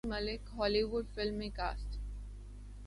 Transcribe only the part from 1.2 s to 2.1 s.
میں کاسٹ